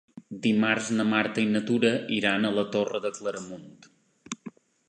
Dimarts 0.45 0.87
na 0.99 1.05
Marta 1.09 1.43
i 1.43 1.51
na 1.55 1.61
Tura 1.69 1.93
iran 2.17 2.49
a 2.49 2.53
la 2.57 2.67
Torre 2.77 3.05
de 3.05 3.15
Claramunt. 3.19 3.73